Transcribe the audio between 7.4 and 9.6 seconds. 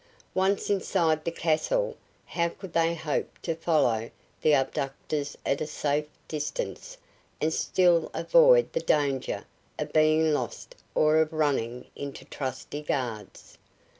still avoid the danger